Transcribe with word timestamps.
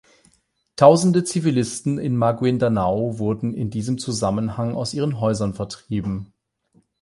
Tausende 0.77 1.23
Zivilisten 1.23 1.99
in 1.99 2.17
Maguindanao 2.17 3.19
wurden 3.19 3.53
in 3.53 3.69
diesem 3.69 3.99
Zusammenhang 3.99 4.73
aus 4.75 4.95
ihren 4.95 5.19
Häusern 5.19 5.53
vertrieben. 5.53 6.33